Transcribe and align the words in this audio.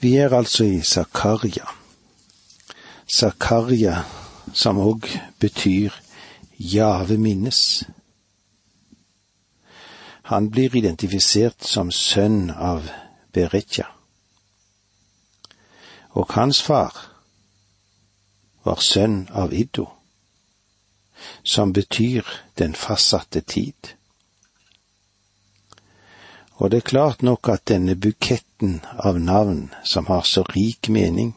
Vi 0.00 0.16
er 0.16 0.36
altså 0.36 0.64
i 0.64 0.80
Zakaria. 0.80 1.66
Zakaria, 3.16 4.04
som 4.52 4.78
òg 4.80 5.04
betyr 5.40 5.92
Jave 6.58 7.18
minnes. 7.18 7.84
Han 10.22 10.48
blir 10.50 10.76
identifisert 10.76 11.68
som 11.68 11.92
sønn 11.92 12.48
av 12.50 12.88
Beretja. 13.32 13.90
Og 16.16 16.32
hans 16.32 16.62
far 16.62 16.96
var 18.64 18.80
sønn 18.80 19.26
av 19.36 19.52
Iddo, 19.52 19.84
som 21.44 21.72
betyr 21.76 22.24
den 22.58 22.74
fastsatte 22.74 23.40
tid. 23.40 23.99
Og 26.60 26.70
det 26.70 26.76
er 26.76 26.90
klart 26.90 27.22
nok 27.22 27.48
at 27.48 27.68
denne 27.68 27.94
buketten 27.96 28.82
av 29.00 29.16
navn, 29.18 29.70
som 29.84 30.06
har 30.12 30.26
så 30.28 30.42
rik 30.52 30.90
mening, 30.92 31.32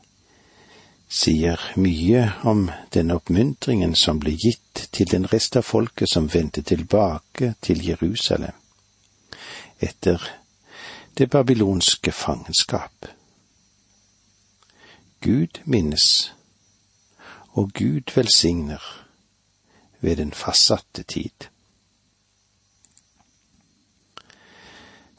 sier 1.07 1.61
mye 1.79 2.25
om 2.43 2.65
den 2.91 3.13
oppmuntringen 3.15 3.95
som 3.95 4.19
ble 4.19 4.33
gitt 4.35 4.87
til 4.91 5.07
den 5.07 5.29
rest 5.31 5.55
av 5.55 5.63
folket 5.63 6.11
som 6.11 6.27
vendte 6.33 6.61
tilbake 6.61 7.53
til 7.61 7.85
Jerusalem 7.87 8.57
etter 9.83 10.21
det 11.17 11.29
babylonske 11.29 12.11
fangenskap. 12.11 13.07
Gud 15.21 15.59
minnes, 15.65 16.33
og 17.53 17.71
Gud 17.73 18.11
velsigner 18.15 18.83
ved 19.99 20.15
den 20.17 20.31
fastsatte 20.31 21.03
tid. 21.03 21.52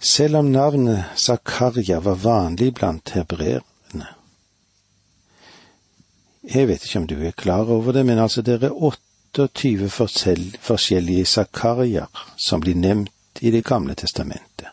Selv 0.04 0.36
om 0.36 0.52
navnet 0.52 1.04
Zakaria 1.16 2.00
var 2.00 2.14
vanlig 2.14 2.74
blant 2.74 3.10
hebreerne. 3.16 4.08
Jeg 6.44 6.68
vet 6.68 6.84
ikke 6.84 6.98
om 6.98 7.06
du 7.08 7.14
er 7.24 7.30
klar 7.32 7.70
over 7.72 7.92
det, 7.92 8.02
men 8.06 8.18
altså 8.18 8.42
det 8.42 8.62
er 8.62 8.74
28 8.74 9.88
forskjellige 10.60 11.24
Zakariaer 11.24 12.26
som 12.36 12.60
blir 12.60 12.76
nevnt 12.76 13.40
i 13.40 13.50
Det 13.50 13.64
gamle 13.64 13.94
testamentet. 13.94 14.68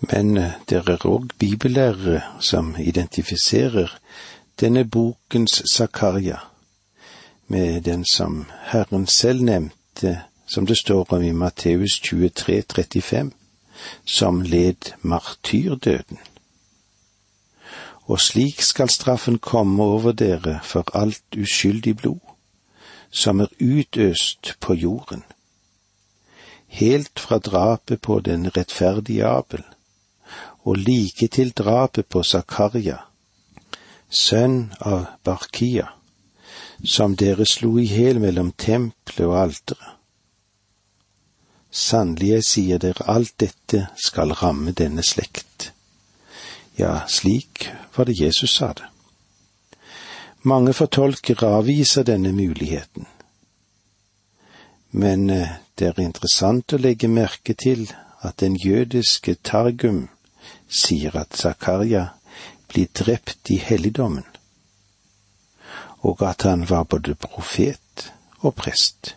Men 0.00 0.36
eh, 0.36 0.54
det 0.68 0.76
er 0.78 1.06
òg 1.06 1.26
bibellærere 1.38 2.22
som 2.40 2.76
identifiserer 2.78 3.98
denne 4.60 4.84
bokens 4.84 5.62
Zakaria 5.74 6.38
med 7.48 7.80
den 7.82 8.04
som 8.04 8.44
Herren 8.70 9.06
selv 9.06 9.42
nevnte, 9.42 10.20
som 10.46 10.66
det 10.66 10.78
står 10.78 11.12
om 11.12 11.22
i 11.22 11.32
Matteus 11.32 12.00
23, 12.00 12.62
35, 12.62 13.32
som 14.04 14.40
led 14.40 14.92
martyrdøden. 15.02 16.18
Og 18.08 18.20
slik 18.20 18.60
skal 18.62 18.88
straffen 18.88 19.38
komme 19.38 19.82
over 19.82 20.12
dere 20.12 20.60
for 20.64 20.84
alt 20.96 21.36
uskyldig 21.36 21.96
blod, 21.96 22.20
som 23.10 23.40
er 23.40 23.52
utøst 23.60 24.54
på 24.60 24.74
jorden, 24.74 25.24
helt 26.68 27.20
fra 27.20 27.38
drapet 27.38 28.00
på 28.00 28.20
den 28.20 28.56
rettferdige 28.56 29.26
Abel, 29.26 29.64
og 30.64 30.76
like 30.76 31.28
til 31.28 31.50
drapet 31.52 32.06
på 32.06 32.22
Zakaria, 32.22 32.98
sønn 34.10 34.72
av 34.80 35.06
Barkia, 35.24 35.88
som 36.84 37.16
dere 37.16 37.46
slo 37.46 37.76
i 37.78 37.86
hjel 37.88 38.20
mellom 38.20 38.52
tempelet 38.52 39.26
og 39.26 39.38
alteret. 39.42 39.97
Sannelig, 41.70 42.28
jeg 42.28 42.44
sier 42.44 42.78
dere, 42.80 43.04
alt 43.06 43.34
dette 43.40 43.88
skal 43.96 44.32
ramme 44.32 44.72
denne 44.72 45.04
slekt. 45.04 45.72
Ja, 46.78 47.02
slik 47.08 47.68
var 47.96 48.08
det 48.08 48.20
Jesus 48.20 48.56
sa 48.56 48.72
det. 48.72 48.86
Mange 50.42 50.72
fortolkere 50.72 51.50
avviser 51.58 52.06
denne 52.06 52.32
muligheten. 52.32 53.06
Men 54.90 55.30
eh, 55.30 55.58
det 55.74 55.90
er 55.90 56.00
interessant 56.00 56.72
å 56.72 56.80
legge 56.80 57.10
merke 57.10 57.54
til 57.54 57.88
at 58.24 58.38
den 58.40 58.56
jødiske 58.56 59.34
Targum 59.44 60.06
sier 60.68 61.16
at 61.20 61.36
Zakaria 61.36 62.06
blir 62.68 62.88
drept 62.94 63.50
i 63.50 63.58
helligdommen, 63.60 64.24
og 66.00 66.22
at 66.22 66.46
han 66.48 66.64
var 66.70 66.84
både 66.84 67.14
profet 67.14 68.08
og 68.40 68.54
prest. 68.54 69.16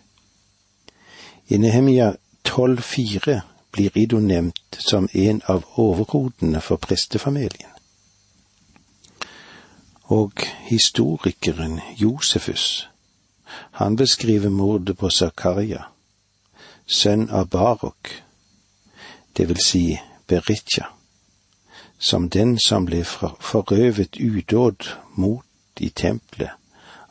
I 1.48 1.56
Nehemia 1.56 2.12
12,4 2.52 3.40
blir 3.72 3.96
Ido 3.96 4.18
nevnt 4.20 4.76
som 4.78 5.08
en 5.12 5.40
av 5.48 5.64
overhodene 5.80 6.60
for 6.60 6.76
prestefamilien. 6.76 7.70
Og 10.12 10.32
historikeren 10.68 11.80
Josefus, 11.96 12.88
han 13.70 13.96
beskriver 13.96 14.52
mordet 14.52 14.98
på 15.00 15.10
Zakaria, 15.10 15.86
sønn 16.86 17.30
av 17.30 17.48
Barok, 17.48 18.12
det 19.36 19.48
vil 19.48 19.64
si 19.64 19.84
Beritja, 20.28 20.90
som 21.98 22.28
den 22.28 22.58
som 22.60 22.84
ble 22.84 23.00
forøvet 23.04 24.20
udåd 24.20 24.92
mot 25.16 25.80
i 25.80 25.88
tempelet 25.88 26.52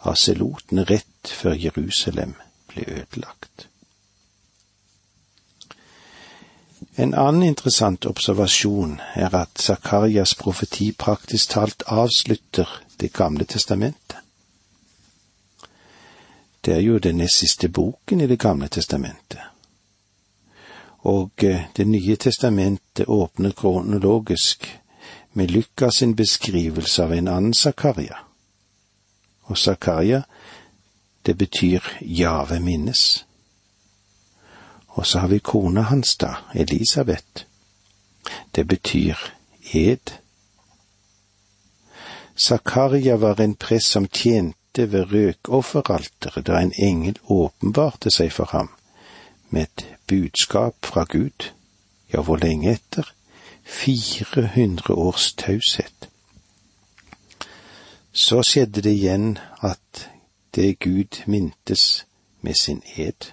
av 0.06 0.22
selotene 0.22 0.86
rett 0.86 1.34
før 1.42 1.58
Jerusalem 1.58 2.38
ble 2.70 2.86
ødelagt. 3.02 3.71
En 7.02 7.14
annen 7.14 7.44
interessant 7.44 8.06
observasjon 8.06 9.00
er 9.18 9.34
at 9.34 9.58
Zakarias 9.58 10.36
profeti 10.38 10.92
praktisk 10.94 11.50
talt 11.56 11.84
avslutter 11.88 12.70
Det 12.98 13.14
gamle 13.14 13.46
testamentet. 13.46 14.18
Det 16.62 16.74
er 16.74 16.80
jo 16.80 17.00
den 17.00 17.18
nest 17.18 17.38
siste 17.42 17.70
boken 17.70 18.22
i 18.22 18.28
Det 18.28 18.40
gamle 18.40 18.68
testamentet. 18.68 19.40
Og 21.00 21.32
eh, 21.44 21.64
Det 21.76 21.88
nye 21.88 22.16
testamentet 22.16 23.08
åpner 23.08 23.52
kronologisk 23.52 24.80
med 25.34 25.52
Lukas 25.52 25.96
sin 25.96 26.16
beskrivelse 26.16 27.04
av 27.04 27.14
en 27.14 27.28
annen 27.28 27.54
Zakaria. 27.54 28.18
Og 29.44 29.58
Zakaria, 29.58 30.22
det 31.26 31.38
betyr 31.38 31.82
Jave 32.02 32.60
minnes. 32.60 33.26
Og 34.92 35.06
så 35.06 35.20
har 35.20 35.28
vi 35.28 35.40
kona 35.40 35.82
hans, 35.82 36.16
da, 36.18 36.34
Elisabeth. 36.56 37.46
Det 38.56 38.68
betyr 38.68 39.16
ed. 39.74 40.12
Zakaria 42.38 43.16
var 43.16 43.42
en 43.42 43.56
prest 43.56 43.92
som 43.92 44.08
tjente 44.08 44.92
ved 44.92 45.12
røkofferalteret 45.12 46.48
da 46.48 46.60
en 46.62 46.74
engel 46.84 47.18
åpenbarte 47.24 48.12
seg 48.12 48.32
for 48.32 48.50
ham 48.52 48.70
med 49.50 49.62
et 49.62 49.86
budskap 50.08 50.86
fra 50.86 51.04
Gud. 51.04 51.52
Ja, 52.14 52.22
hvor 52.22 52.38
lenge 52.38 52.72
etter? 52.72 53.14
400 53.64 54.94
års 54.94 55.34
taushet. 55.34 56.10
Så 58.14 58.42
skjedde 58.44 58.82
det 58.82 58.92
igjen 58.92 59.38
at 59.64 60.10
det 60.56 60.80
Gud 60.80 61.24
mintes 61.26 62.06
med 62.42 62.56
sin 62.56 62.82
ed. 62.96 63.32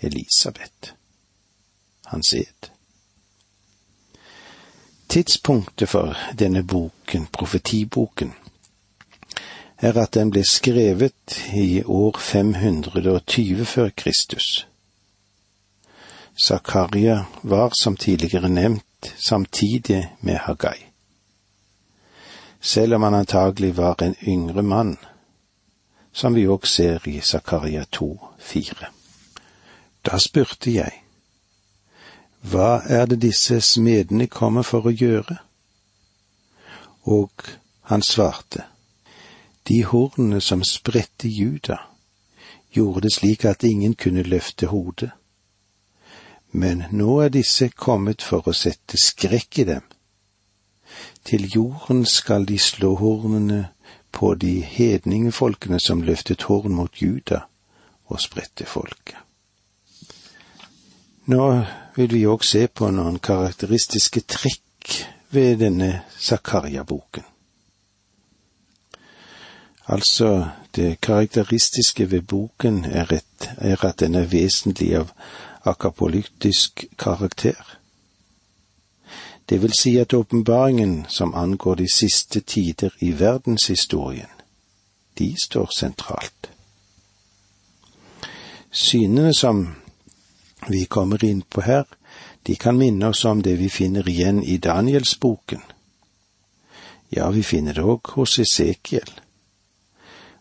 Elisabeth, 0.00 0.92
hans 2.06 2.34
ed. 2.34 2.70
Tidspunktet 5.08 5.88
for 5.88 6.16
denne 6.38 6.62
boken, 6.62 7.26
profetiboken, 7.32 8.34
er 9.78 9.98
at 9.98 10.14
den 10.14 10.30
ble 10.30 10.44
skrevet 10.44 11.40
i 11.56 11.82
år 11.82 12.18
520 12.18 13.64
før 13.64 13.88
Kristus. 13.96 14.66
Zakaria 16.46 17.24
var, 17.42 17.72
som 17.82 17.96
tidligere 17.96 18.48
nevnt, 18.48 19.14
samtidig 19.26 20.16
med 20.20 20.36
Hagai. 20.36 20.86
Selv 22.60 22.94
om 22.94 23.02
han 23.02 23.14
antagelig 23.14 23.76
var 23.76 24.02
en 24.02 24.14
yngre 24.22 24.62
mann, 24.62 24.96
som 26.12 26.34
vi 26.34 26.46
òg 26.46 26.66
ser 26.66 27.08
i 27.08 27.20
Zakaria 27.20 27.84
2, 27.84 28.18
2,4. 28.40 28.99
Da 30.06 30.18
spurte 30.18 30.72
jeg, 30.72 31.02
hva 32.40 32.80
er 32.88 33.06
det 33.06 33.20
disse 33.20 33.60
smedene 33.60 34.26
kommer 34.26 34.64
for 34.64 34.88
å 34.88 34.94
gjøre? 34.94 35.36
Og 37.04 37.44
han 37.92 38.02
svarte, 38.02 38.64
de 39.68 39.82
hornene 39.84 40.40
som 40.40 40.64
spredte 40.64 41.28
Juda, 41.28 41.82
gjorde 42.72 43.08
det 43.08 43.14
slik 43.18 43.44
at 43.44 43.64
ingen 43.66 43.94
kunne 43.94 44.24
løfte 44.24 44.70
hodet 44.72 45.10
men 46.52 46.84
nå 46.90 47.20
er 47.24 47.30
disse 47.30 47.70
kommet 47.70 48.22
for 48.26 48.48
å 48.48 48.54
sette 48.56 48.98
skrekk 48.98 49.62
i 49.62 49.66
dem. 49.68 49.84
Til 51.26 51.46
jorden 51.46 52.04
skal 52.06 52.46
de 52.48 52.58
slå 52.58 52.96
hornene 52.98 53.68
på 54.10 54.34
de 54.34 54.58
hedningefolkene 54.66 55.78
som 55.80 56.02
løftet 56.02 56.48
horn 56.50 56.74
mot 56.74 57.02
Juda 57.02 57.44
og 58.10 58.20
spredte 58.20 58.66
folket. 58.66 59.18
Nå 61.30 61.64
vil 61.94 62.14
vi 62.14 62.24
òg 62.26 62.42
se 62.42 62.64
på 62.66 62.88
noen 62.90 63.20
karakteristiske 63.22 64.24
trekk 64.26 64.94
ved 65.30 65.60
denne 65.60 65.90
Zakaria-boken. 66.18 67.22
Altså, 69.86 70.48
det 70.74 71.00
karakteristiske 71.00 72.10
ved 72.10 72.22
boken 72.22 72.84
er, 72.84 73.12
et, 73.12 73.50
er 73.58 73.84
at 73.84 74.00
den 74.00 74.14
er 74.14 74.26
vesentlig 74.26 74.96
av 74.98 75.12
akapolytisk 75.64 76.84
karakter. 76.98 77.76
Det 79.48 79.62
vil 79.62 79.74
si 79.78 79.96
at 79.98 80.14
åpenbaringen 80.14 81.04
som 81.08 81.34
angår 81.34 81.74
de 81.74 81.86
siste 81.94 82.40
tider 82.40 82.90
i 83.00 83.12
verdenshistorien, 83.18 84.34
de 85.18 85.34
står 85.44 85.70
sentralt. 85.78 86.50
Synene 88.70 89.34
som 89.34 89.79
vi 90.68 90.84
kommer 90.84 91.24
inn 91.24 91.42
på 91.42 91.60
her, 91.60 91.84
de 92.42 92.56
kan 92.56 92.78
minne 92.78 93.08
oss 93.08 93.24
om 93.24 93.42
det 93.42 93.56
vi 93.56 93.68
finner 93.68 94.08
igjen 94.08 94.42
i 94.42 94.58
Danielsboken. 94.58 95.60
Ja, 97.08 97.30
vi 97.30 97.42
finner 97.42 97.74
det 97.74 97.82
òg 97.82 98.12
hos 98.14 98.38
Esekiel. 98.38 99.10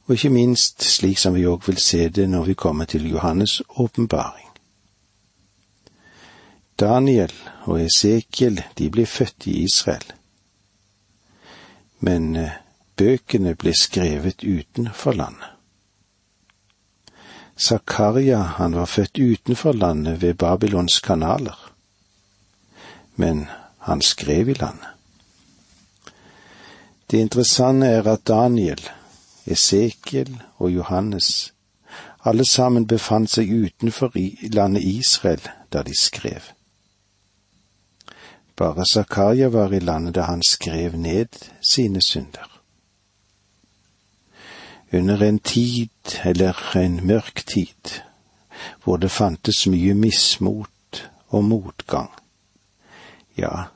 Og 0.06 0.16
ikke 0.16 0.30
minst 0.34 0.84
slik 0.86 1.20
som 1.20 1.34
vi 1.34 1.48
òg 1.50 1.66
vil 1.68 1.78
se 1.82 2.10
det 2.10 2.28
når 2.30 2.46
vi 2.52 2.54
kommer 2.54 2.86
til 2.86 3.06
Johannes' 3.10 3.62
åpenbaring. 3.70 4.48
Daniel 6.80 7.34
og 7.66 7.82
Esekiel, 7.82 8.64
de 8.78 8.90
ble 8.90 9.06
født 9.06 9.48
i 9.48 9.64
Israel. 9.64 10.06
Men 12.00 12.36
eh, 12.36 12.56
bøkene 12.96 13.56
ble 13.56 13.74
skrevet 13.76 14.44
utenfor 14.44 15.18
landet. 15.20 15.59
Zakaria, 17.60 18.38
han 18.38 18.76
var 18.76 18.86
født 18.86 19.20
utenfor 19.20 19.72
landet 19.72 20.22
ved 20.22 20.34
Babylons 20.34 21.00
kanaler 21.00 21.70
men 23.20 23.46
han 23.78 24.02
skrev 24.02 24.50
i 24.50 24.54
landet. 24.54 24.88
Det 27.12 27.18
interessante 27.18 27.88
er 27.88 28.08
at 28.08 28.28
Daniel, 28.28 28.90
Esekiel 29.46 30.42
og 30.58 30.72
Johannes 30.72 31.54
alle 32.26 32.46
sammen 32.46 32.88
befant 32.88 33.32
seg 33.32 33.52
utenfor 33.52 34.16
landet 34.56 34.84
Israel 34.84 35.42
da 35.74 35.84
de 35.84 35.96
skrev. 36.00 36.42
Bare 38.56 38.86
Zakaria 38.94 39.48
var 39.48 39.74
i 39.74 39.80
landet 39.80 40.16
da 40.16 40.22
han 40.22 40.44
skrev 40.44 40.96
ned 40.96 41.36
sine 41.72 42.02
synder. 42.02 42.59
Under 44.92 45.22
en 45.24 45.40
tid, 45.40 45.90
eller 46.24 46.78
en 46.78 47.08
mørk 47.08 47.44
tid, 47.46 48.02
hvor 48.84 48.98
det 48.98 49.12
fantes 49.12 49.68
mye 49.68 49.94
mismot 49.94 51.04
og 51.30 51.44
motgang, 51.44 52.10
ja, 53.38 53.70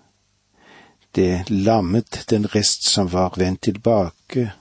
det 1.15 1.49
lammet 1.49 2.25
den 2.29 2.47
rest 2.55 2.89
som 2.89 3.11
var 3.11 3.37
vendt 3.37 3.61
tilbake, 3.61 4.51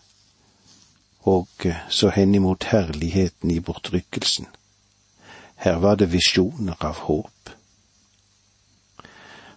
og 1.23 1.49
så 1.63 1.75
så 1.89 2.11
henimot 2.11 2.65
herligheten 2.65 3.51
i 3.51 3.61
bortrykkelsen. 3.61 4.47
Her 5.57 5.79
var 5.79 5.95
det 5.97 6.13
visjoner 6.13 6.77
av 6.81 6.99
håp. 7.07 7.51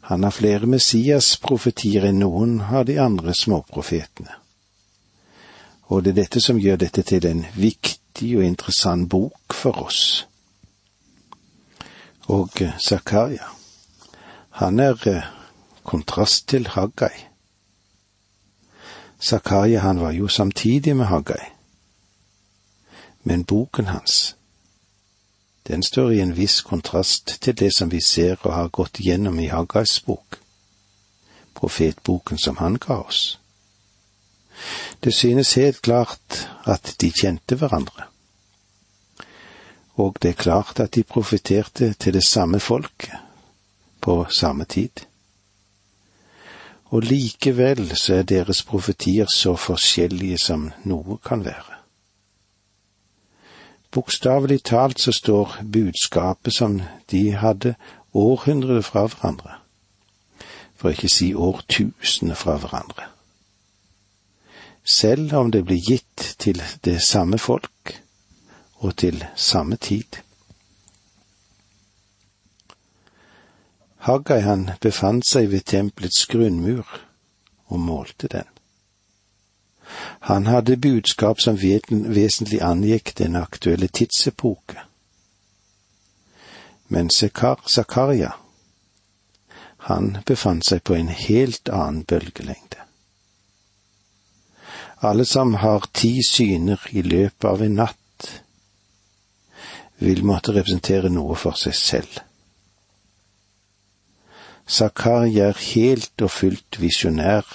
Han 0.01 0.23
har 0.23 0.31
flere 0.31 0.69
Messias-profetier 0.69 2.05
enn 2.05 2.19
noen 2.21 2.59
av 2.61 2.85
de 2.85 2.99
andre 3.01 3.33
småprofetene. 3.33 4.44
Og 5.87 6.03
det 6.03 6.11
er 6.11 6.21
dette 6.21 6.41
som 6.41 6.59
gjør 6.59 6.79
dette 6.81 7.03
til 7.05 7.25
en 7.29 7.45
viktig 7.55 8.37
og 8.37 8.45
interessant 8.45 9.09
bok 9.09 9.53
for 9.53 9.85
oss. 9.85 10.27
Og 12.27 12.61
eh, 12.61 12.73
Zakaria, 12.79 13.45
han 14.49 14.79
er 14.79 15.07
eh, 15.07 15.27
kontrast 15.83 16.47
til 16.47 16.67
Haggai. 16.67 17.13
Zakaria 19.21 19.79
han 19.79 20.01
var 20.01 20.11
jo 20.11 20.27
samtidig 20.27 20.95
med 20.95 21.05
Haggai. 21.05 21.51
Men 23.23 23.43
boken 23.43 23.85
hans, 23.85 24.35
den 25.67 25.83
står 25.83 26.11
i 26.11 26.19
en 26.19 26.37
viss 26.37 26.61
kontrast 26.61 27.37
til 27.41 27.59
det 27.59 27.73
som 27.75 27.91
vi 27.91 28.01
ser 28.01 28.35
og 28.41 28.53
har 28.53 28.67
gått 28.67 28.99
gjennom 28.99 29.39
i 29.39 29.47
Haggais 29.47 29.99
bok, 30.01 30.39
profetboken 31.53 32.37
som 32.37 32.57
han 32.57 32.77
ga 32.77 33.01
oss. 33.01 33.39
Det 35.03 35.13
synes 35.13 35.53
helt 35.53 35.81
klart 35.81 36.49
at 36.65 36.95
de 37.01 37.11
kjente 37.11 37.55
hverandre, 37.55 38.07
og 39.95 40.17
det 40.21 40.29
er 40.29 40.41
klart 40.43 40.79
at 40.79 40.95
de 40.95 41.03
profeterte 41.03 41.93
til 41.93 42.13
det 42.13 42.23
samme 42.27 42.59
folket 42.59 43.13
på 44.01 44.25
samme 44.29 44.65
tid 44.65 45.05
og 46.95 47.01
likevel 47.01 47.97
så 47.97 48.13
er 48.15 48.23
deres 48.23 48.63
profetier 48.63 49.27
så 49.35 49.55
forskjellige 49.59 50.37
som 50.37 50.69
noe 50.85 51.17
kan 51.25 51.43
være. 51.45 51.79
Bokstavelig 53.91 54.61
talt 54.63 55.01
så 55.01 55.11
står 55.11 55.57
budskapet 55.71 56.53
som 56.53 56.81
de 57.11 57.31
hadde 57.31 57.75
århundrer 58.13 58.81
fra 58.81 59.05
hverandre, 59.07 59.57
for 60.75 60.89
ikke 60.89 61.11
si 61.11 61.33
årtusener 61.33 62.35
fra 62.35 62.57
hverandre. 62.59 63.09
Selv 64.85 65.33
om 65.33 65.51
det 65.51 65.63
blir 65.65 65.81
gitt 65.81 66.35
til 66.37 66.61
det 66.85 67.01
samme 67.01 67.37
folk 67.37 68.01
og 68.75 68.95
til 68.97 69.25
samme 69.35 69.75
tid. 69.75 70.21
Haggai 74.05 74.39
han 74.45 74.69
befant 74.81 75.25
seg 75.25 75.49
ved 75.49 75.65
tempelets 75.65 76.27
grunnmur 76.29 76.85
og 77.65 77.79
målte 77.79 78.27
den. 78.27 78.45
Han 80.29 80.45
hadde 80.45 80.77
budskap 80.77 81.41
som 81.41 81.57
vesentlig 81.57 82.61
angikk 82.61 83.15
den 83.17 83.35
aktuelle 83.35 83.87
tidsepoke. 83.87 84.77
Men 86.87 87.09
Zakaria, 87.09 88.31
han 89.89 90.17
befant 90.25 90.65
seg 90.69 90.83
på 90.83 90.93
en 90.93 91.09
helt 91.09 91.69
annen 91.69 92.03
bølgelengde. 92.03 92.84
Alle 94.97 95.25
som 95.25 95.53
har 95.53 95.87
ti 95.91 96.19
syner 96.23 96.81
i 96.89 97.01
løpet 97.01 97.49
av 97.49 97.61
en 97.61 97.75
natt, 97.81 98.29
vil 99.99 100.23
måtte 100.27 100.55
representere 100.55 101.09
noe 101.09 101.35
for 101.39 101.57
seg 101.59 101.75
selv. 101.75 102.21
Zakaria 104.65 105.51
er 105.51 105.59
helt 105.73 106.21
og 106.25 106.31
fullt 106.31 106.79
visjonær, 106.81 107.45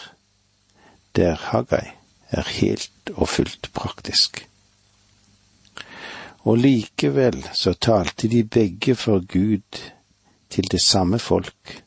der 1.17 1.35
Haggai 1.51 1.97
er 2.31 2.47
helt 2.61 3.11
og 3.17 3.29
fullt 3.29 3.73
praktisk. 3.75 4.45
Og 6.47 6.57
likevel 6.57 7.43
så 7.53 7.75
talte 7.75 8.29
de 8.29 8.45
begge 8.45 8.95
for 8.95 9.21
Gud 9.27 9.83
til 10.51 10.71
det 10.71 10.81
samme 10.83 11.19
folk, 11.19 11.83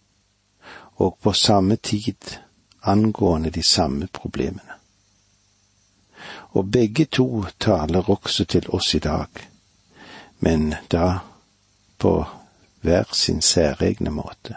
og 0.95 1.17
på 1.21 1.33
samme 1.33 1.75
tid 1.75 2.37
angående 2.83 3.49
de 3.49 3.63
samme 3.63 4.07
problemene. 4.07 4.82
Og 6.53 6.71
begge 6.71 7.05
to 7.05 7.45
taler 7.59 8.09
også 8.09 8.45
til 8.45 8.69
oss 8.69 8.93
i 8.95 8.99
dag, 8.99 9.27
men 10.39 10.75
da 10.91 11.19
på 11.97 12.25
hver 12.81 13.03
sin 13.13 13.41
særegne 13.41 14.09
måte. 14.09 14.55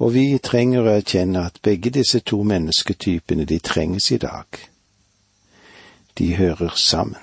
Og 0.00 0.14
vi 0.14 0.38
trenger 0.42 0.82
å 0.82 0.94
erkjenne 0.96 1.44
at 1.46 1.60
begge 1.62 1.90
disse 1.92 2.20
to 2.24 2.42
mennesketypene, 2.42 3.44
de 3.44 3.58
trenges 3.58 4.10
i 4.10 4.18
dag. 4.18 4.46
De 6.18 6.36
hører 6.36 6.72
sammen. 6.76 7.20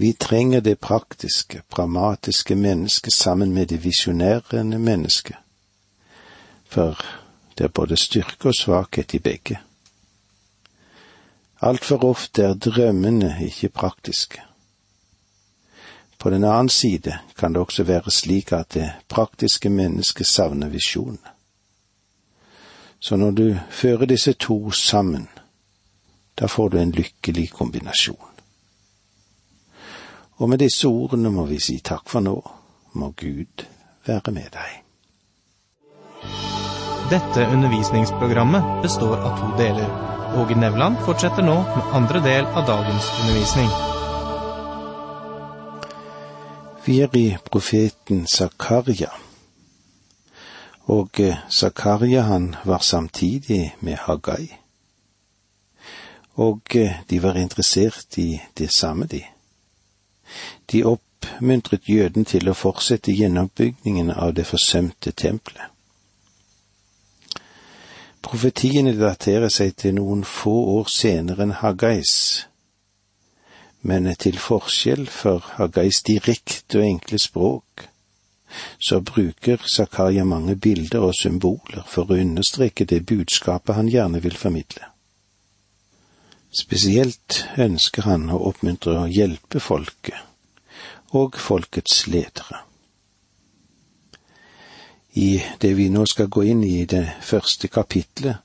Vi 0.00 0.12
trenger 0.12 0.60
det 0.60 0.78
praktiske, 0.80 1.62
pragmatiske 1.70 2.54
mennesket 2.54 3.12
sammen 3.12 3.52
med 3.52 3.66
det 3.66 3.84
visjonærende 3.84 4.78
mennesket, 4.78 5.36
for 6.64 6.96
det 7.58 7.64
er 7.64 7.74
både 7.74 7.96
styrke 7.96 8.48
og 8.48 8.54
svakhet 8.54 9.14
i 9.14 9.18
begge. 9.18 9.58
Altfor 11.60 12.04
ofte 12.04 12.42
er 12.42 12.54
drømmene 12.54 13.34
ikke 13.44 13.68
praktiske. 13.68 14.40
På 16.18 16.30
den 16.30 16.44
annen 16.44 16.68
side 16.68 17.18
kan 17.36 17.52
det 17.52 17.60
også 17.60 17.82
være 17.82 18.10
slik 18.10 18.52
at 18.52 18.74
det 18.74 18.92
praktiske 19.08 19.68
mennesket 19.68 20.26
savner 20.26 20.68
visjon. 20.68 21.18
Så 23.00 23.16
når 23.16 23.30
du 23.30 23.56
fører 23.70 24.06
disse 24.06 24.32
to 24.32 24.70
sammen, 24.70 25.28
da 26.38 26.46
får 26.46 26.68
du 26.68 26.78
en 26.78 26.92
lykkelig 26.92 27.50
kombinasjon. 27.50 28.28
Og 30.36 30.48
med 30.48 30.58
disse 30.58 30.88
ordene 30.88 31.30
må 31.30 31.44
vi 31.46 31.58
si 31.60 31.80
takk 31.84 32.08
for 32.08 32.20
nå, 32.20 32.36
må 32.92 33.10
Gud 33.16 33.64
være 34.06 34.32
med 34.32 34.48
deg. 34.52 34.78
Dette 37.10 37.48
undervisningsprogrammet 37.52 38.82
består 38.82 39.16
av 39.16 39.36
to 39.40 39.56
deler. 39.58 40.19
Åge 40.36 40.54
Nevland 40.54 40.96
fortsetter 41.06 41.42
nå 41.42 41.54
med 41.54 41.94
andre 41.94 42.20
del 42.20 42.44
av 42.44 42.66
dagens 42.66 43.06
undervisning. 43.20 43.70
Vi 46.84 47.00
er 47.02 47.16
i 47.16 47.36
profeten 47.50 48.26
Zakaria, 48.26 49.10
Og 50.86 51.20
eh, 51.20 51.36
Zakaria 51.50 52.22
han 52.22 52.56
var 52.64 52.78
samtidig 52.78 53.76
med 53.80 53.96
Hagai. 53.96 54.48
Og 56.34 56.60
eh, 56.74 57.02
de 57.10 57.22
var 57.22 57.34
interessert 57.36 58.18
i 58.18 58.40
det 58.58 58.70
samme, 58.72 59.06
de. 59.06 59.22
De 60.72 60.84
oppmuntret 60.84 61.88
jøden 61.88 62.24
til 62.24 62.48
å 62.48 62.54
fortsette 62.54 63.12
gjennombygningen 63.12 64.10
av 64.10 64.34
det 64.34 64.46
forsømte 64.46 65.12
tempelet. 65.12 65.70
Profetiene 68.20 68.92
daterer 68.98 69.48
seg 69.52 69.76
til 69.80 69.96
noen 69.96 70.24
få 70.28 70.52
år 70.76 70.90
senere 70.92 71.46
enn 71.46 71.56
Haggais, 71.62 72.12
men 73.88 74.10
til 74.20 74.36
forskjell 74.36 75.06
for 75.08 75.46
Haggais 75.56 76.02
direkte 76.04 76.82
og 76.82 76.88
enkle 76.88 77.20
språk, 77.22 77.86
så 78.78 79.00
bruker 79.00 79.62
Zakaria 79.64 80.24
mange 80.24 80.56
bilder 80.56 81.06
og 81.08 81.16
symboler 81.16 81.84
for 81.88 82.10
å 82.10 82.18
understreke 82.20 82.84
det 82.84 83.06
budskapet 83.08 83.78
han 83.78 83.88
gjerne 83.88 84.20
vil 84.20 84.36
formidle. 84.36 84.90
Spesielt 86.50 87.44
ønsker 87.62 88.08
han 88.10 88.26
å 88.34 88.40
oppmuntre 88.50 88.96
og 89.04 89.14
hjelpe 89.14 89.62
folket, 89.62 90.18
og 91.14 91.38
folkets 91.38 92.04
ledere. 92.10 92.66
I 95.12 95.42
det 95.58 95.74
vi 95.74 95.88
nå 95.90 96.04
skal 96.06 96.28
gå 96.30 96.44
inn 96.52 96.62
i 96.64 96.84
det 96.86 97.02
første 97.22 97.68
kapitlet, 97.68 98.36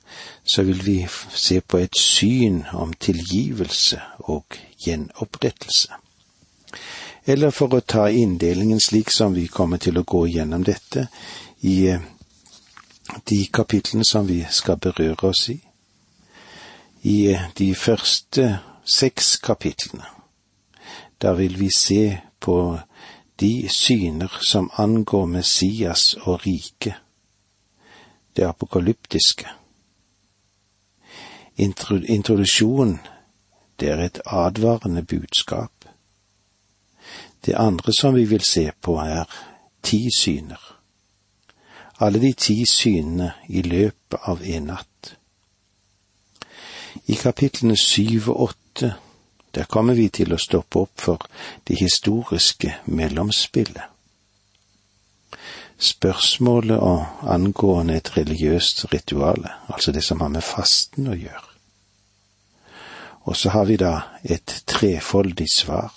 så 0.43 0.63
vil 0.63 0.81
vi 0.85 0.97
se 1.29 1.59
på 1.61 1.77
et 1.77 1.99
syn 1.99 2.63
om 2.73 2.93
tilgivelse 2.93 4.01
og 4.19 4.57
gjenopprettelse. 4.85 5.93
Eller 7.25 7.51
for 7.51 7.73
å 7.73 7.81
ta 7.81 8.07
inndelingen 8.09 8.81
slik 8.81 9.11
som 9.13 9.33
vi 9.33 9.47
kommer 9.47 9.81
til 9.81 9.97
å 9.97 10.05
gå 10.05 10.25
gjennom 10.27 10.65
dette 10.65 11.07
i 11.65 11.87
eh, 11.89 12.01
de 13.29 13.39
kapitlene 13.53 14.05
som 14.05 14.27
vi 14.27 14.43
skal 14.49 14.77
berøre 14.81 15.29
oss 15.29 15.47
i. 15.49 15.57
I 17.09 17.17
eh, 17.33 17.47
de 17.57 17.71
første 17.77 18.49
seks 18.85 19.37
kapitlene, 19.41 20.05
da 21.21 21.33
vil 21.33 21.57
vi 21.57 21.69
se 21.73 22.17
på 22.39 22.57
de 23.39 23.69
syner 23.69 24.37
som 24.41 24.69
angår 24.73 25.25
Messias 25.25 26.13
og 26.13 26.45
riket, 26.45 26.93
det 28.35 28.43
apokalyptiske. 28.43 29.47
Introduksjon, 31.57 32.99
det 33.79 33.89
er 33.89 34.03
et 34.05 34.21
advarende 34.25 35.03
budskap. 35.03 35.71
Det 37.45 37.53
andre 37.53 37.93
som 37.93 38.15
vi 38.15 38.25
vil 38.25 38.41
se 38.41 38.71
på, 38.81 38.97
er 38.99 39.23
ti 39.83 40.09
syner. 40.17 40.61
Alle 41.99 42.19
de 42.19 42.33
ti 42.33 42.63
synene 42.71 43.31
i 43.47 43.61
løpet 43.61 44.19
av 44.23 44.41
en 44.43 44.63
natt. 44.63 45.15
I 47.05 47.15
kapitlene 47.15 47.77
syv 47.77 48.29
og 48.29 48.41
åtte 48.49 48.95
der 49.55 49.63
kommer 49.63 49.93
vi 49.93 50.09
til 50.09 50.33
å 50.35 50.39
stoppe 50.41 50.81
opp 50.83 51.01
for 51.01 51.27
det 51.67 51.77
historiske 51.79 52.73
mellomspillet. 52.85 53.91
Spørsmålet 55.75 56.79
og 56.79 57.27
angående 57.31 57.97
et 57.97 58.11
religiøst 58.17 58.85
ritual, 58.93 59.43
altså 59.67 59.91
det 59.91 60.03
som 60.03 60.21
har 60.23 60.31
med 60.31 60.43
fasten 60.43 61.07
å 61.11 61.15
gjøre. 61.15 61.51
Og 63.25 63.35
så 63.35 63.49
har 63.49 63.65
vi 63.65 63.77
da 63.81 63.93
et 64.23 64.63
trefoldig 64.67 65.47
svar. 65.51 65.91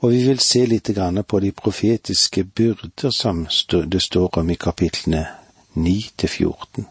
Og 0.00 0.12
vi 0.12 0.20
vil 0.28 0.40
se 0.40 0.66
litt 0.66 0.90
på 1.28 1.40
de 1.40 1.52
profetiske 1.52 2.44
byrder 2.44 3.10
som 3.10 3.46
det 3.70 4.02
står 4.02 4.38
om 4.38 4.50
i 4.50 4.56
kapitlene 4.56 5.26
9 5.74 6.10
til 6.16 6.28
14. 6.28 6.86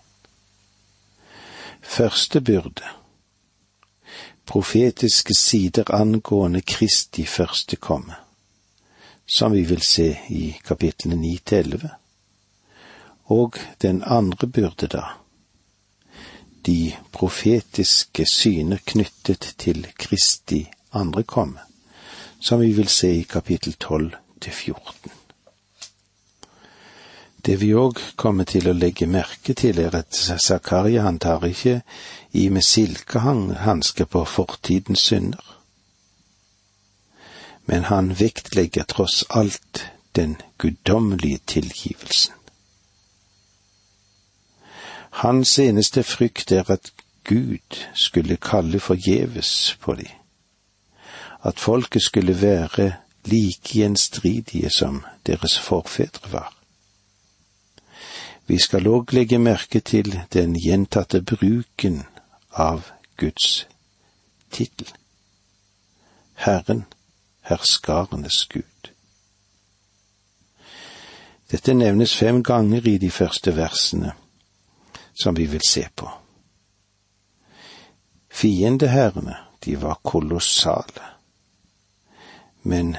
Første 1.82 2.42
byrde 2.42 3.03
profetiske 4.46 5.34
sider 5.38 5.92
angående 5.96 6.62
Kristi 6.62 7.26
første 7.26 7.76
komme, 7.76 8.16
som 9.28 9.52
vi 9.52 9.64
vil 9.64 9.82
se 9.88 10.18
i 10.30 10.56
kapitlene 10.66 11.16
ni 11.16 11.38
til 11.46 11.58
elleve. 11.58 11.90
Og 13.26 13.56
den 13.82 14.04
andre 14.06 14.48
burde 14.48 14.88
da, 14.88 15.04
de 16.66 16.94
profetiske 17.12 18.26
syner 18.34 18.84
knyttet 18.86 19.54
til 19.58 19.88
Kristi 19.98 20.66
andre 20.92 21.24
komme, 21.24 21.60
som 22.40 22.62
vi 22.62 22.72
vil 22.74 22.88
se 22.88 23.12
i 23.16 23.24
kapittel 23.24 23.74
tolv 23.74 24.16
til 24.42 24.52
fjorten. 24.52 25.23
Det 27.46 27.58
vi 27.62 27.74
òg 27.76 28.00
kommer 28.16 28.48
til 28.48 28.70
å 28.72 28.74
legge 28.74 29.08
merke 29.08 29.54
til, 29.54 29.80
er 29.84 29.96
at 29.98 30.16
Zakaria 30.16 31.02
han 31.04 31.20
tar 31.20 31.44
ikke 31.44 31.82
i 32.32 32.48
med 32.50 32.64
silkehanske 32.64 34.06
på 34.06 34.22
fortidens 34.26 35.04
synder. 35.10 35.44
Men 37.68 37.90
han 37.92 38.14
vektlegger 38.20 38.88
tross 38.88 39.26
alt 39.30 39.84
den 40.16 40.38
guddommelige 40.58 41.40
tilgivelsen. 41.48 42.34
Hans 45.20 45.60
eneste 45.60 46.04
frykt 46.04 46.52
er 46.52 46.72
at 46.72 46.94
Gud 47.28 47.84
skulle 47.96 48.38
kalle 48.38 48.80
forgjeves 48.80 49.78
på 49.82 49.96
de, 50.00 50.08
at 51.44 51.60
folket 51.60 52.04
skulle 52.04 52.42
være 52.42 52.94
like 53.26 53.78
gjenstridige 53.80 54.70
som 54.70 55.04
deres 55.28 55.60
forfedre 55.60 56.32
var. 56.32 56.63
Vi 58.48 58.58
skal 58.60 58.88
òg 58.88 59.14
legge 59.16 59.40
merke 59.40 59.80
til 59.80 60.20
den 60.34 60.56
gjentatte 60.60 61.22
bruken 61.22 62.04
av 62.52 62.90
Guds 63.18 63.66
tittel. 64.52 64.90
Herren, 66.36 66.84
herskarenes 67.48 68.46
Gud. 68.50 68.92
Dette 71.52 71.74
nevnes 71.74 72.16
fem 72.18 72.44
ganger 72.44 72.88
i 72.88 72.98
de 72.98 73.12
første 73.12 73.56
versene 73.56 74.12
som 75.14 75.38
vi 75.38 75.46
vil 75.46 75.62
se 75.68 75.86
på. 75.96 76.10
Fiendeherrene, 78.34 79.38
de 79.66 79.76
var 79.82 80.00
kolossale, 80.04 81.06
men 82.64 82.98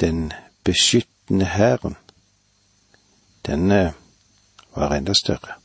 den 0.00 0.32
beskyttende 0.64 1.44
hæren, 1.44 1.96
den 3.46 3.72
eh, 3.72 3.92
var 4.76 4.94
enda 4.96 5.14
større. 5.14 5.56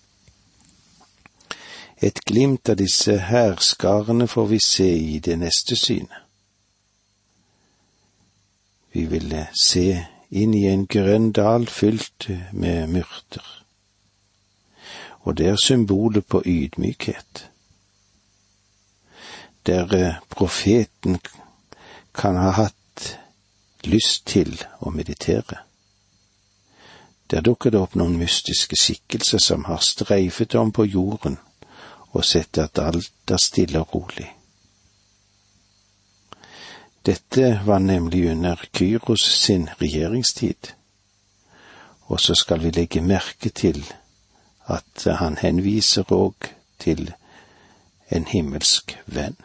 Et 2.02 2.18
glimt 2.26 2.70
av 2.70 2.80
disse 2.80 3.18
hærskarene 3.20 4.28
får 4.28 4.46
vi 4.46 4.60
se 4.60 4.90
i 4.98 5.20
det 5.20 5.38
neste 5.40 5.76
synet. 5.76 6.18
Vi 8.94 9.06
vil 9.06 9.36
se 9.62 9.86
inn 10.32 10.54
i 10.58 10.66
en 10.68 10.88
grønn 10.88 11.32
dal 11.32 11.68
fylt 11.68 12.28
med 12.52 12.90
myrter, 12.92 13.46
og 15.22 15.38
det 15.38 15.48
er 15.48 15.62
symbolet 15.64 16.26
på 16.26 16.42
ydmykhet, 16.46 17.48
der 19.66 19.94
eh, 19.96 20.20
profeten 20.30 21.20
kan 22.14 22.36
ha 22.36 22.50
hatt 22.50 23.18
lyst 23.86 24.26
til 24.28 24.58
å 24.82 24.90
meditere. 24.90 25.62
Der 27.32 27.42
dukker 27.42 27.72
det 27.72 27.80
opp 27.80 27.96
noen 27.96 28.18
mystiske 28.20 28.76
skikkelser 28.76 29.40
som 29.40 29.64
har 29.66 29.80
streifet 29.80 30.56
om 30.60 30.72
på 30.76 30.86
jorden 30.86 31.38
og 32.12 32.26
sett 32.28 32.58
at 32.60 32.80
alt 32.80 33.32
er 33.32 33.40
stille 33.40 33.80
og 33.80 33.96
rolig. 33.96 34.28
Dette 37.06 37.62
var 37.66 37.80
nemlig 37.80 38.32
under 38.32 38.60
Kyros 38.74 39.24
sin 39.24 39.70
regjeringstid, 39.80 40.74
og 42.12 42.20
så 42.20 42.36
skal 42.36 42.62
vi 42.62 42.72
legge 42.76 43.02
merke 43.02 43.50
til 43.50 43.80
at 44.68 45.08
han 45.18 45.38
henviser 45.38 46.12
òg 46.12 46.52
til 46.80 47.14
en 48.12 48.28
himmelsk 48.28 48.98
venn. 49.06 49.38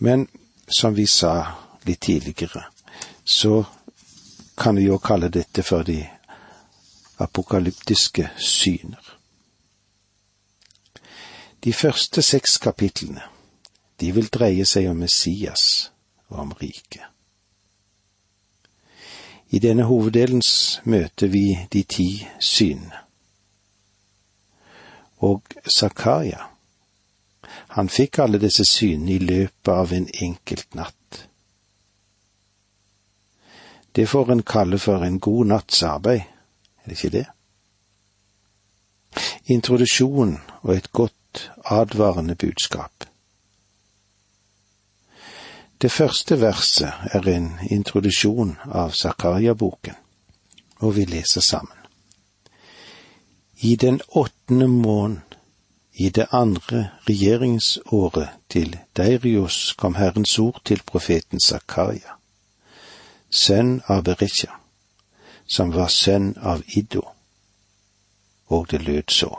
Men 0.00 0.28
som 0.68 0.96
vi 0.96 1.06
sa 1.06 1.34
litt 1.86 2.00
tidligere, 2.00 2.64
så 3.24 3.64
kan 4.58 4.76
vi 4.76 4.88
jo 4.88 4.98
kalle 4.98 5.28
dette 5.28 5.62
for 5.62 5.82
de 5.86 6.02
apokalyptiske 7.18 8.30
syner. 8.38 9.18
De 11.64 11.72
første 11.72 12.22
seks 12.22 12.58
kapitlene, 12.58 13.22
de 14.00 14.12
vil 14.14 14.28
dreie 14.34 14.66
seg 14.66 14.90
om 14.90 14.98
Messias 15.02 15.90
og 16.28 16.42
om 16.44 16.52
riket. 16.60 17.06
I 19.50 19.58
denne 19.64 19.86
hoveddelen 19.88 20.42
møter 20.84 21.30
vi 21.32 21.58
de 21.72 21.82
ti 21.82 22.26
synene. 22.40 23.04
Og 25.24 25.42
Zakaria, 25.78 26.44
han 27.74 27.88
fikk 27.88 28.20
alle 28.22 28.38
disse 28.38 28.66
synene 28.68 29.16
i 29.16 29.18
løpet 29.18 29.72
av 29.72 29.94
en 29.96 30.06
enkelt 30.14 30.74
natt. 30.74 30.97
Det 33.96 34.06
får 34.08 34.32
en 34.32 34.42
kalle 34.42 34.78
for 34.78 35.04
en 35.04 35.20
god 35.20 35.46
natts 35.46 35.82
arbeid, 35.82 36.20
er 36.84 36.88
det 36.88 36.96
ikke 36.98 37.16
det? 37.18 37.26
Introduksjon 39.46 40.38
og 40.62 40.74
et 40.76 40.92
godt 40.92 41.50
advarende 41.64 42.34
budskap. 42.34 43.04
Det 45.82 45.92
første 45.92 46.40
verset 46.40 46.92
er 47.12 47.28
en 47.28 47.52
introduksjon 47.70 48.56
av 48.66 48.90
Zakaria-boken, 48.90 49.94
og 50.78 50.96
vi 50.96 51.04
leser 51.04 51.40
sammen. 51.40 51.76
I 53.60 53.76
den 53.76 54.00
åttende 54.08 54.68
måned 54.68 55.36
i 55.94 56.08
det 56.08 56.26
andre 56.32 56.88
regjeringsåret 57.08 58.28
til 58.50 58.76
Deirios 58.96 59.74
kom 59.78 59.94
Herrens 59.94 60.38
ord 60.38 60.60
til 60.64 60.82
profeten 60.86 61.40
Zakaria, 61.40 62.17
sønn 63.30 63.80
av 63.86 64.02
Berisha, 64.04 64.52
som 65.46 65.72
var 65.72 65.88
sønn 65.88 66.34
av 66.38 66.62
Iddo, 66.66 67.02
og 68.48 68.70
det 68.70 68.82
lød 68.82 69.10
så. 69.10 69.32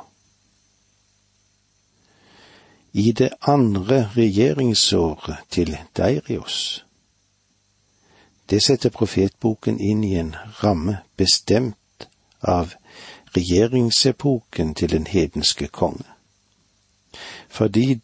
I 2.94 3.12
det 3.12 3.30
andre 3.42 4.10
regjeringsåret 4.16 5.46
til 5.50 5.78
Deirios, 5.98 6.86
det 8.50 8.64
setter 8.66 8.90
profetboken 8.90 9.80
inn 9.80 10.04
i 10.04 10.16
en 10.18 10.36
ramme 10.64 10.98
bestemt 11.18 12.10
av 12.42 12.74
regjeringsepoken 13.36 14.74
til 14.74 14.90
den 14.90 15.06
hedenske 15.08 15.68
konge 15.68 16.10
fordi 17.50 18.00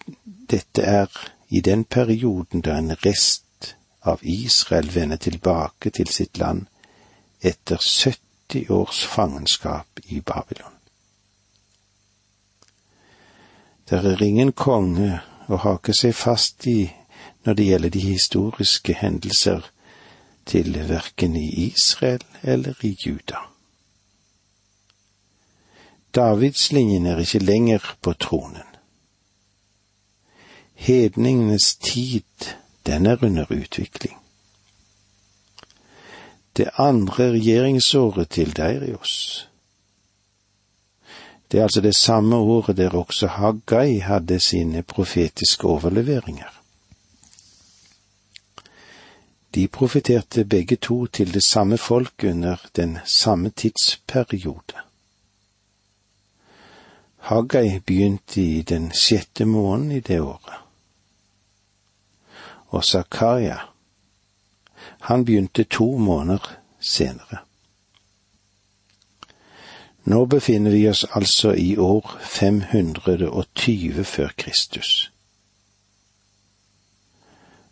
dette 0.50 0.82
er 0.82 1.08
i 1.50 1.60
den 1.62 1.84
perioden 1.84 2.62
da 2.62 2.78
en 2.78 2.96
rest 3.06 3.45
av 4.06 4.20
Israel 4.22 4.90
vende 4.94 5.18
tilbake 5.18 5.90
til 5.90 6.08
sitt 6.08 6.38
land 6.38 6.66
etter 7.42 7.78
70 7.82 8.70
års 8.70 9.06
fangenskap 9.06 10.00
i 10.06 10.20
Babylon. 10.22 10.74
Der 13.90 14.06
er 14.12 14.22
ingen 14.24 14.52
konge 14.52 15.20
å 15.48 15.58
hake 15.62 15.94
seg 15.94 16.16
fast 16.18 16.66
i 16.70 16.88
når 17.46 17.54
det 17.54 17.66
gjelder 17.66 17.94
de 17.94 18.00
historiske 18.00 18.94
hendelser 18.98 19.68
til 20.46 20.78
verken 20.90 21.36
i 21.38 21.68
Israel 21.68 22.24
eller 22.42 22.74
i 22.86 22.96
Juda. 23.06 23.42
Davidslinjen 26.16 27.06
er 27.06 27.20
ikke 27.22 27.44
lenger 27.44 27.96
på 28.02 28.14
tronen. 28.14 28.70
Hedningenes 30.76 31.76
tid, 31.76 32.56
den 32.86 33.06
er 33.06 33.24
under 33.24 33.46
utvikling. 33.50 34.18
Det 36.58 36.70
andre 36.78 37.32
regjeringsåret 37.32 38.30
til 38.30 38.56
Deirios. 38.58 39.50
Det 41.52 41.60
er 41.60 41.64
altså 41.64 41.82
det 41.82 41.96
samme 41.96 42.36
året 42.36 42.78
der 42.78 42.90
også 42.90 43.28
Haggai 43.28 43.98
hadde 43.98 44.40
sine 44.40 44.84
profetiske 44.84 45.68
overleveringer. 45.68 46.62
De 49.56 49.68
profeterte 49.68 50.46
begge 50.46 50.76
to 50.76 51.06
til 51.06 51.34
det 51.34 51.44
samme 51.44 51.78
folk 51.78 52.24
under 52.24 52.56
den 52.76 52.98
samme 53.06 53.50
tidsperiode. 53.50 54.76
Haggai 57.18 57.80
begynte 57.80 58.42
i 58.42 58.62
den 58.62 58.92
sjette 58.92 59.46
måneden 59.46 59.92
i 59.92 60.00
det 60.00 60.22
året 60.22 60.65
og 62.76 62.84
Zakaria. 62.84 63.58
Han 65.00 65.26
begynte 65.26 65.64
to 65.64 65.98
måneder 65.98 66.58
senere. 66.80 67.38
Nå 70.04 70.26
befinner 70.26 70.72
vi 70.72 70.90
oss 70.90 71.06
altså 71.12 71.52
i 71.52 71.78
år 71.78 72.18
520 72.22 74.04
før 74.04 74.30
Kristus. 74.38 75.12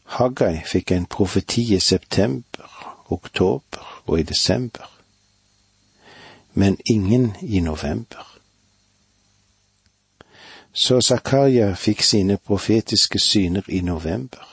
Haggai 0.06 0.62
fikk 0.65 0.91
en 0.91 1.06
profeti 1.06 1.75
i 1.75 1.80
september, 1.80 2.95
oktober 3.10 4.04
og 4.06 4.19
i 4.19 4.23
desember, 4.23 4.89
men 6.54 6.77
ingen 6.86 7.36
i 7.41 7.60
november. 7.60 8.39
Så 10.73 11.01
Zakaria 11.01 11.73
fikk 11.73 12.01
sine 12.01 12.38
profetiske 12.38 13.19
syner 13.19 13.62
i 13.67 13.82
november 13.82 14.52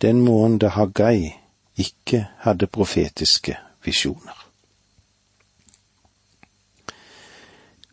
den 0.00 0.20
måneden 0.20 0.58
da 0.58 0.68
Haggai 0.68 1.32
ikke 1.76 2.26
hadde 2.38 2.66
profetiske 2.66 3.56
visjoner. 3.84 4.46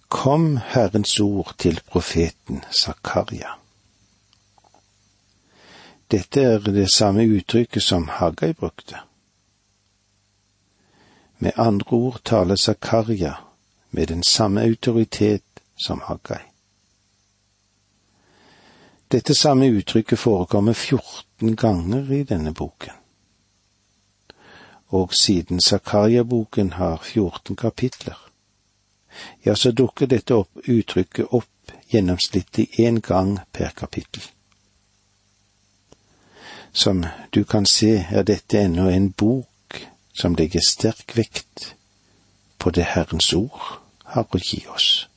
Kom 0.07 0.57
Herrens 0.57 1.19
ord 1.19 1.55
til 1.57 1.81
profeten 1.87 2.63
Zakaria. 2.71 3.49
Dette 6.11 6.41
er 6.41 6.59
det 6.59 6.91
samme 6.91 7.27
uttrykket 7.27 7.83
som 7.83 8.07
Haggai 8.07 8.53
brukte. 8.53 8.95
Med 11.39 11.51
andre 11.55 11.91
ord 11.91 12.21
taler 12.23 12.55
Zakaria 12.55 13.33
med 13.91 14.07
den 14.07 14.23
samme 14.23 14.61
autoritet 14.61 15.43
som 15.85 16.01
Haggai. 16.01 16.43
Dette 19.11 19.35
samme 19.35 19.67
uttrykket 19.67 20.19
forekommer 20.19 20.73
14 20.73 21.26
ganger 21.39 22.11
i 22.11 22.23
denne 22.23 22.53
boken. 22.53 22.93
Og 24.87 25.13
siden 25.13 25.61
Zakaria-boken 25.61 26.73
har 26.73 27.01
14 27.03 27.55
kapitler, 27.55 28.31
ja, 29.45 29.55
så 29.55 29.71
dukker 29.71 30.05
dette 30.05 30.35
opp, 30.35 30.49
uttrykket 30.67 31.25
opp 31.31 31.73
gjennomsnittlig 31.89 32.79
én 32.79 33.01
gang 33.01 33.39
per 33.51 33.69
kapittel. 33.69 34.23
Som 36.71 37.05
du 37.33 37.43
kan 37.43 37.65
se, 37.65 38.05
er 38.11 38.23
dette 38.23 38.59
ennå 38.59 38.89
en 38.89 39.11
bok 39.11 39.81
som 40.13 40.35
legger 40.35 40.61
sterk 40.67 41.17
vekt 41.17 41.75
på 42.57 42.69
det 42.69 42.83
Herrens 42.93 43.33
ord 43.33 43.79
har 44.03 44.27
å 44.29 44.39
gi 44.41 44.63
oss. 44.69 45.07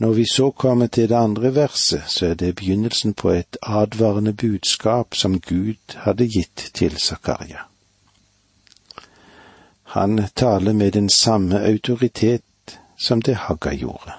Når 0.00 0.12
vi 0.12 0.24
så 0.24 0.50
kommer 0.50 0.86
til 0.86 1.08
det 1.08 1.16
andre 1.16 1.54
verset, 1.54 2.02
så 2.08 2.26
er 2.26 2.34
det 2.34 2.54
begynnelsen 2.56 3.14
på 3.14 3.30
et 3.30 3.56
advarende 3.62 4.32
budskap 4.32 5.14
som 5.14 5.40
Gud 5.40 5.96
hadde 5.96 6.28
gitt 6.28 6.70
til 6.74 6.96
Zakaria. 6.96 7.66
Han 9.82 10.24
taler 10.36 10.72
med 10.72 10.92
den 10.92 11.08
samme 11.08 11.60
autoritet 11.66 12.78
som 12.98 13.22
det 13.22 13.36
Hagga 13.36 13.74
gjorde. 13.74 14.12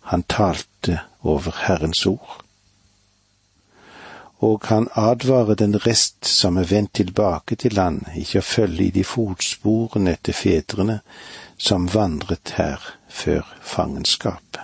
Han 0.00 0.22
talte 0.22 1.00
over 1.22 1.66
Herrens 1.66 2.06
ord. 2.06 2.44
Og 4.38 4.60
han 4.70 4.88
advarer 4.94 5.54
den 5.54 5.74
rest 5.86 6.26
som 6.26 6.56
er 6.56 6.68
vendt 6.70 6.94
tilbake 6.94 7.56
til 7.56 7.74
land, 7.74 8.04
ikke 8.16 8.38
å 8.38 8.46
følge 8.46 8.84
i 8.84 8.94
de 8.94 9.04
fotsporene 9.04 10.14
etter 10.14 10.36
fedrene 10.36 11.00
som 11.58 11.88
vandret 11.94 12.54
her 12.54 12.84
før 13.08 13.48
fangenskapet. 13.60 14.62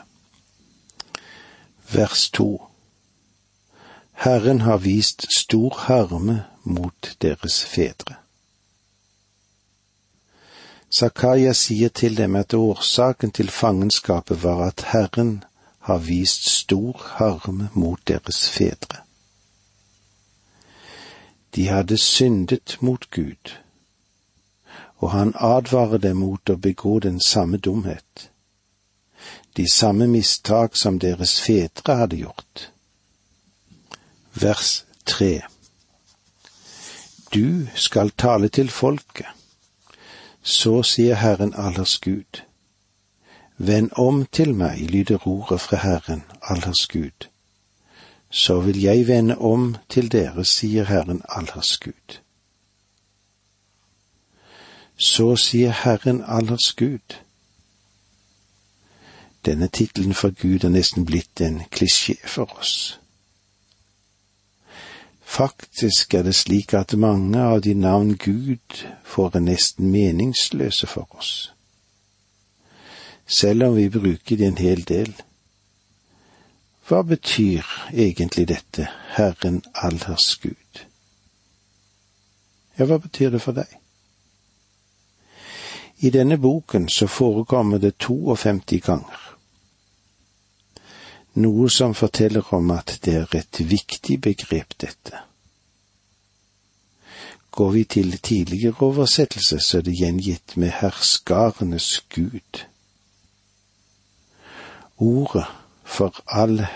Vers 1.90 2.30
to 2.30 2.48
Herren 4.14 4.60
har 4.60 4.78
vist 4.78 5.26
stor 5.36 5.74
harme 5.88 6.44
mot 6.62 7.16
deres 7.22 7.64
fedre. 7.64 8.16
Zakaria 10.94 11.52
sier 11.52 11.90
til 11.90 12.16
dem 12.16 12.36
at 12.38 12.54
årsaken 12.54 13.32
til 13.34 13.50
fangenskapet 13.50 14.42
var 14.42 14.62
at 14.68 14.86
Herren 14.92 15.42
har 15.88 15.98
vist 15.98 16.46
stor 16.48 17.02
harme 17.18 17.68
mot 17.74 18.00
deres 18.08 18.48
fedre. 18.48 19.02
De 21.54 21.68
hadde 21.68 21.96
syndet 21.98 22.78
mot 22.80 23.10
Gud, 23.10 23.54
og 24.96 25.10
han 25.10 25.34
advarer 25.36 25.98
dem 25.98 26.16
mot 26.16 26.50
å 26.50 26.56
begå 26.56 26.98
den 26.98 27.20
samme 27.20 27.58
dumhet 27.58 28.30
de 29.56 29.68
samme 29.70 30.06
mistak 30.06 30.76
som 30.76 30.98
deres 30.98 31.40
fedre 31.40 31.96
hadde 31.96 32.16
gjort. 32.16 32.70
Vers 34.34 34.84
tre 35.06 35.42
Du 37.34 37.66
skal 37.74 38.10
tale 38.10 38.48
til 38.48 38.70
folket. 38.70 39.26
Så 40.42 40.82
sier 40.82 41.14
Herren 41.14 41.54
allers 41.54 41.98
Gud. 41.98 42.42
Vend 43.56 43.90
om 43.96 44.26
til 44.26 44.54
meg, 44.54 44.90
lyder 44.90 45.26
ordet 45.26 45.60
fra 45.60 45.76
Herren 45.76 46.22
allers 46.42 46.86
Gud. 46.86 47.26
Så 48.34 48.60
vil 48.60 48.80
jeg 48.82 49.06
vende 49.06 49.38
om 49.38 49.76
til 49.88 50.10
dere, 50.12 50.44
sier 50.44 50.88
Herren 50.90 51.22
allers 51.28 51.76
Gud. 51.78 52.18
Så 54.98 55.36
sier 55.38 55.70
Herren 55.84 56.24
allers 56.26 56.72
Gud 56.74 57.22
denne 59.44 59.68
tittelen 59.68 60.14
for 60.14 60.30
Gud 60.30 60.64
er 60.64 60.72
nesten 60.72 61.04
blitt 61.04 61.40
en 61.40 61.60
klisjé 61.70 62.16
for 62.24 62.48
oss. 62.58 62.98
Faktisk 65.20 66.14
er 66.14 66.22
det 66.22 66.34
slik 66.34 66.74
at 66.74 66.96
mange 66.96 67.40
av 67.40 67.60
de 67.60 67.74
navn 67.74 68.14
Gud 68.16 68.84
får 69.04 69.36
er 69.36 69.44
nesten 69.44 69.90
meningsløse 69.90 70.86
for 70.86 71.16
oss. 71.18 71.52
Selv 73.26 73.64
om 73.64 73.76
vi 73.76 73.88
bruker 73.88 74.36
de 74.36 74.46
en 74.46 74.58
hel 74.58 74.84
del. 74.88 75.14
Hva 76.84 77.02
betyr 77.02 77.64
egentlig 77.92 78.48
dette, 78.48 78.88
Herren 79.16 79.62
allers 79.74 80.36
Gud? 80.42 80.82
Ja, 82.76 82.84
hva 82.84 82.98
betyr 83.00 83.30
det 83.32 83.40
for 83.40 83.56
deg? 83.56 83.70
I 86.04 86.10
denne 86.12 86.36
boken 86.36 86.90
så 86.92 87.08
forekommer 87.08 87.80
det 87.80 87.94
52 88.04 88.82
ganger. 88.84 89.22
Noe 91.40 91.70
som 91.72 91.96
forteller 91.96 92.52
om 92.54 92.70
at 92.76 92.98
det 93.06 93.16
er 93.22 93.38
et 93.40 93.62
viktig 93.64 94.20
begrep, 94.20 94.76
dette. 94.76 95.24
Går 97.50 97.70
vi 97.70 97.84
til 97.84 98.18
tidligere 98.18 98.84
oversettelse, 98.84 99.60
så 99.60 99.78
er 99.78 99.88
det 99.88 99.96
gjengitt 99.96 100.56
med 100.60 100.74
herskarenes 100.82 102.04
Gud. 102.12 102.66
Ordet 104.96 105.46
for 105.84 106.12
all, 106.26 106.66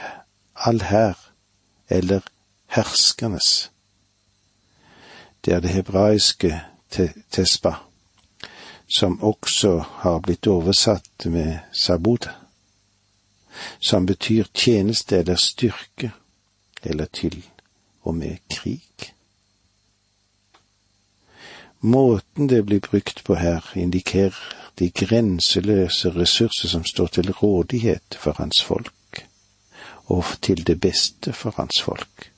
all 0.54 0.82
hær, 0.82 1.14
eller 1.88 2.20
herskernes, 2.66 3.70
det 5.44 5.54
er 5.54 5.60
det 5.60 5.70
hebraiske 5.70 6.60
tespa, 7.30 7.74
som 8.98 9.22
også 9.22 9.78
har 9.78 10.18
blitt 10.18 10.46
oversatt 10.46 11.26
med 11.26 11.58
sabod, 11.72 12.28
som 13.80 14.06
betyr 14.06 14.44
tjeneste 14.54 15.18
eller 15.18 15.36
styrke, 15.36 16.12
eller 16.82 17.06
til 17.06 17.42
og 18.02 18.14
med 18.14 18.36
krig. 18.50 19.14
Måten 21.80 22.48
det 22.48 22.64
blir 22.66 22.80
brukt 22.80 23.24
på 23.24 23.34
her, 23.34 23.72
indikerer 23.74 24.34
de 24.78 24.90
grenseløse 24.90 26.10
ressurser 26.10 26.68
som 26.68 26.84
står 26.84 27.06
til 27.06 27.32
rådighet 27.32 28.18
for 28.18 28.34
hans 28.38 28.62
folk, 28.62 28.92
og 30.08 30.24
til 30.40 30.64
det 30.66 30.78
beste 30.80 31.32
for 31.32 31.56
hans 31.56 31.80
folk. 31.84 32.30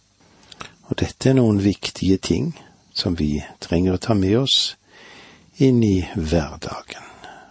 Og 0.91 0.99
dette 0.99 1.31
er 1.31 1.39
noen 1.39 1.61
viktige 1.63 2.19
ting 2.19 2.51
som 2.95 3.15
vi 3.19 3.37
trenger 3.63 3.95
å 3.95 4.03
ta 4.03 4.17
med 4.19 4.41
oss 4.43 4.59
inn 5.63 5.83
i 5.87 6.01
hverdagen. 6.17 7.07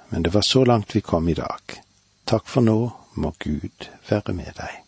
Men 0.09 0.25
det 0.25 0.33
var 0.33 0.43
så 0.45 0.65
langt 0.65 0.95
vi 0.95 1.05
kom 1.05 1.29
i 1.29 1.37
dag. 1.37 1.79
Takk 2.27 2.49
for 2.49 2.65
nå, 2.65 2.79
må 3.15 3.33
Gud 3.39 3.89
være 4.09 4.35
med 4.35 4.53
deg. 4.57 4.83